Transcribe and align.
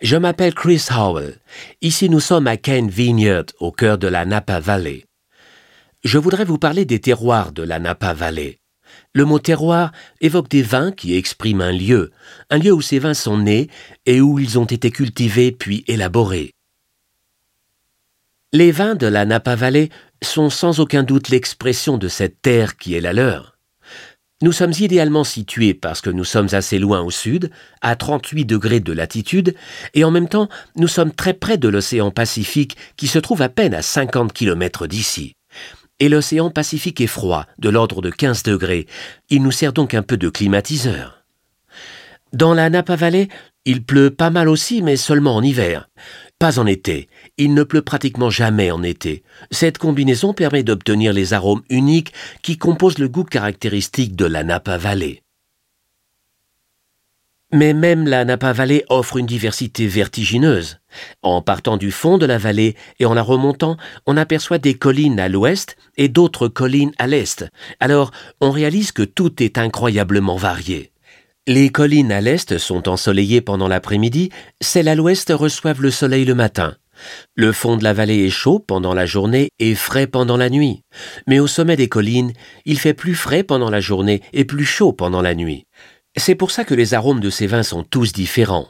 Je 0.00 0.16
m'appelle 0.16 0.54
Chris 0.54 0.86
Howell. 0.90 1.38
Ici 1.82 2.08
nous 2.08 2.20
sommes 2.20 2.46
à 2.46 2.56
Kane 2.56 2.88
Vineyard, 2.88 3.46
au 3.58 3.72
cœur 3.72 3.98
de 3.98 4.06
la 4.06 4.24
Napa 4.24 4.60
Valley. 4.60 5.04
Je 6.04 6.18
voudrais 6.18 6.44
vous 6.44 6.58
parler 6.58 6.84
des 6.84 7.00
terroirs 7.00 7.50
de 7.50 7.64
la 7.64 7.80
Napa 7.80 8.14
Valley. 8.14 8.60
Le 9.12 9.24
mot 9.24 9.40
terroir 9.40 9.90
évoque 10.20 10.48
des 10.48 10.62
vins 10.62 10.92
qui 10.92 11.16
expriment 11.16 11.62
un 11.62 11.72
lieu, 11.72 12.12
un 12.48 12.58
lieu 12.58 12.72
où 12.72 12.80
ces 12.80 13.00
vins 13.00 13.14
sont 13.14 13.38
nés 13.38 13.68
et 14.06 14.20
où 14.20 14.38
ils 14.38 14.56
ont 14.56 14.66
été 14.66 14.92
cultivés 14.92 15.50
puis 15.50 15.82
élaborés. 15.88 16.54
Les 18.52 18.70
vins 18.70 18.94
de 18.94 19.08
la 19.08 19.24
Napa 19.24 19.56
Valley 19.56 19.88
sont 20.22 20.48
sans 20.48 20.78
aucun 20.78 21.02
doute 21.02 21.28
l'expression 21.28 21.98
de 21.98 22.06
cette 22.06 22.40
terre 22.40 22.76
qui 22.76 22.94
est 22.94 23.00
la 23.00 23.12
leur. 23.12 23.57
Nous 24.40 24.52
sommes 24.52 24.72
idéalement 24.78 25.24
situés 25.24 25.74
parce 25.74 26.00
que 26.00 26.10
nous 26.10 26.24
sommes 26.24 26.48
assez 26.52 26.78
loin 26.78 27.00
au 27.00 27.10
sud, 27.10 27.50
à 27.80 27.96
38 27.96 28.44
degrés 28.44 28.78
de 28.78 28.92
latitude, 28.92 29.56
et 29.94 30.04
en 30.04 30.12
même 30.12 30.28
temps 30.28 30.48
nous 30.76 30.86
sommes 30.86 31.12
très 31.12 31.34
près 31.34 31.58
de 31.58 31.68
l'océan 31.68 32.12
Pacifique 32.12 32.76
qui 32.96 33.08
se 33.08 33.18
trouve 33.18 33.42
à 33.42 33.48
peine 33.48 33.74
à 33.74 33.82
50 33.82 34.32
km 34.32 34.86
d'ici. 34.86 35.34
Et 35.98 36.08
l'océan 36.08 36.50
Pacifique 36.50 37.00
est 37.00 37.08
froid, 37.08 37.46
de 37.58 37.68
l'ordre 37.68 38.00
de 38.00 38.10
15 38.10 38.44
degrés. 38.44 38.86
Il 39.28 39.42
nous 39.42 39.50
sert 39.50 39.72
donc 39.72 39.94
un 39.94 40.02
peu 40.02 40.16
de 40.16 40.28
climatiseur. 40.28 41.24
Dans 42.32 42.54
la 42.54 42.70
Napa 42.70 42.94
Valley, 42.94 43.28
il 43.64 43.82
pleut 43.82 44.10
pas 44.10 44.30
mal 44.30 44.48
aussi, 44.48 44.82
mais 44.82 44.96
seulement 44.96 45.34
en 45.34 45.42
hiver. 45.42 45.88
Pas 46.38 46.60
en 46.60 46.66
été. 46.66 47.08
Il 47.36 47.52
ne 47.54 47.64
pleut 47.64 47.82
pratiquement 47.82 48.30
jamais 48.30 48.70
en 48.70 48.84
été. 48.84 49.24
Cette 49.50 49.78
combinaison 49.78 50.34
permet 50.34 50.62
d'obtenir 50.62 51.12
les 51.12 51.32
arômes 51.32 51.62
uniques 51.68 52.12
qui 52.42 52.58
composent 52.58 52.98
le 52.98 53.08
goût 53.08 53.24
caractéristique 53.24 54.14
de 54.14 54.24
la 54.24 54.44
Napa 54.44 54.78
Valley. 54.78 55.24
Mais 57.50 57.72
même 57.72 58.06
la 58.06 58.24
Napa 58.24 58.52
Valley 58.52 58.84
offre 58.88 59.16
une 59.16 59.26
diversité 59.26 59.88
vertigineuse. 59.88 60.78
En 61.22 61.42
partant 61.42 61.76
du 61.76 61.90
fond 61.90 62.18
de 62.18 62.26
la 62.26 62.38
vallée 62.38 62.76
et 63.00 63.06
en 63.06 63.14
la 63.14 63.22
remontant, 63.22 63.76
on 64.06 64.16
aperçoit 64.16 64.58
des 64.58 64.74
collines 64.74 65.18
à 65.18 65.28
l'ouest 65.28 65.76
et 65.96 66.08
d'autres 66.08 66.46
collines 66.46 66.92
à 66.98 67.08
l'est. 67.08 67.46
Alors, 67.80 68.12
on 68.40 68.52
réalise 68.52 68.92
que 68.92 69.02
tout 69.02 69.42
est 69.42 69.58
incroyablement 69.58 70.36
varié. 70.36 70.92
Les 71.48 71.70
collines 71.70 72.12
à 72.12 72.20
l'est 72.20 72.58
sont 72.58 72.90
ensoleillées 72.90 73.40
pendant 73.40 73.68
l'après-midi, 73.68 74.28
celles 74.60 74.86
à 74.86 74.94
l'ouest 74.94 75.32
reçoivent 75.34 75.80
le 75.80 75.90
soleil 75.90 76.26
le 76.26 76.34
matin. 76.34 76.76
Le 77.36 77.52
fond 77.52 77.78
de 77.78 77.84
la 77.84 77.94
vallée 77.94 78.26
est 78.26 78.28
chaud 78.28 78.58
pendant 78.58 78.92
la 78.92 79.06
journée 79.06 79.48
et 79.58 79.74
frais 79.74 80.06
pendant 80.06 80.36
la 80.36 80.50
nuit. 80.50 80.82
Mais 81.26 81.38
au 81.38 81.46
sommet 81.46 81.76
des 81.76 81.88
collines, 81.88 82.34
il 82.66 82.78
fait 82.78 82.92
plus 82.92 83.14
frais 83.14 83.44
pendant 83.44 83.70
la 83.70 83.80
journée 83.80 84.20
et 84.34 84.44
plus 84.44 84.66
chaud 84.66 84.92
pendant 84.92 85.22
la 85.22 85.34
nuit. 85.34 85.64
C'est 86.18 86.34
pour 86.34 86.50
ça 86.50 86.64
que 86.66 86.74
les 86.74 86.92
arômes 86.92 87.20
de 87.20 87.30
ces 87.30 87.46
vins 87.46 87.62
sont 87.62 87.82
tous 87.82 88.12
différents. 88.12 88.68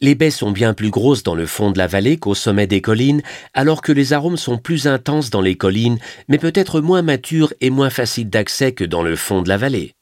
Les 0.00 0.14
baies 0.14 0.30
sont 0.30 0.52
bien 0.52 0.72
plus 0.72 0.88
grosses 0.88 1.22
dans 1.22 1.34
le 1.34 1.44
fond 1.44 1.70
de 1.70 1.76
la 1.76 1.86
vallée 1.86 2.16
qu'au 2.16 2.34
sommet 2.34 2.66
des 2.66 2.80
collines, 2.80 3.20
alors 3.52 3.82
que 3.82 3.92
les 3.92 4.14
arômes 4.14 4.38
sont 4.38 4.56
plus 4.56 4.86
intenses 4.86 5.28
dans 5.28 5.42
les 5.42 5.56
collines, 5.56 5.98
mais 6.28 6.38
peut-être 6.38 6.80
moins 6.80 7.02
matures 7.02 7.52
et 7.60 7.68
moins 7.68 7.90
faciles 7.90 8.30
d'accès 8.30 8.72
que 8.72 8.84
dans 8.84 9.02
le 9.02 9.16
fond 9.16 9.42
de 9.42 9.50
la 9.50 9.58
vallée. 9.58 9.96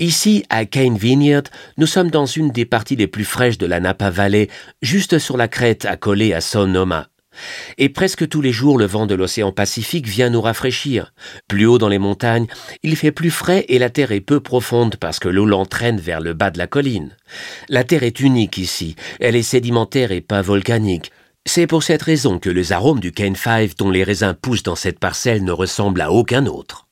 Ici, 0.00 0.44
à 0.48 0.64
Kane 0.64 0.96
Vineyard, 0.96 1.42
nous 1.76 1.86
sommes 1.86 2.10
dans 2.10 2.24
une 2.24 2.52
des 2.52 2.64
parties 2.64 2.96
les 2.96 3.06
plus 3.06 3.26
fraîches 3.26 3.58
de 3.58 3.66
la 3.66 3.80
Napa 3.80 4.08
Valley, 4.08 4.48
juste 4.80 5.18
sur 5.18 5.36
la 5.36 5.46
crête 5.46 5.84
accolée 5.84 6.32
à 6.32 6.40
Sonoma. 6.40 7.08
Et 7.76 7.90
presque 7.90 8.26
tous 8.26 8.40
les 8.40 8.50
jours, 8.50 8.78
le 8.78 8.86
vent 8.86 9.04
de 9.04 9.14
l'océan 9.14 9.52
Pacifique 9.52 10.08
vient 10.08 10.30
nous 10.30 10.40
rafraîchir. 10.40 11.12
Plus 11.48 11.66
haut 11.66 11.76
dans 11.76 11.90
les 11.90 11.98
montagnes, 11.98 12.46
il 12.82 12.96
fait 12.96 13.12
plus 13.12 13.30
frais 13.30 13.66
et 13.68 13.78
la 13.78 13.90
terre 13.90 14.12
est 14.12 14.22
peu 14.22 14.40
profonde 14.40 14.96
parce 14.96 15.18
que 15.18 15.28
l'eau 15.28 15.44
l'entraîne 15.44 16.00
vers 16.00 16.22
le 16.22 16.32
bas 16.32 16.50
de 16.50 16.56
la 16.56 16.66
colline. 16.66 17.14
La 17.68 17.84
terre 17.84 18.02
est 18.02 18.20
unique 18.20 18.56
ici. 18.56 18.96
Elle 19.20 19.36
est 19.36 19.42
sédimentaire 19.42 20.12
et 20.12 20.22
pas 20.22 20.40
volcanique. 20.40 21.12
C'est 21.44 21.66
pour 21.66 21.82
cette 21.82 22.02
raison 22.02 22.38
que 22.38 22.48
les 22.48 22.72
arômes 22.72 23.00
du 23.00 23.12
Cane 23.12 23.36
5 23.36 23.76
dont 23.76 23.90
les 23.90 24.04
raisins 24.04 24.32
poussent 24.32 24.62
dans 24.62 24.76
cette 24.76 24.98
parcelle 24.98 25.44
ne 25.44 25.52
ressemblent 25.52 26.00
à 26.00 26.10
aucun 26.10 26.46
autre. 26.46 26.86